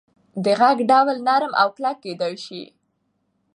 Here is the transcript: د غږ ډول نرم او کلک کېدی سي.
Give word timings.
د 0.43 0.45
غږ 0.59 0.77
ډول 0.91 1.17
نرم 1.27 1.53
او 1.61 1.67
کلک 1.77 1.97
کېدی 2.03 2.33
سي. 2.45 2.61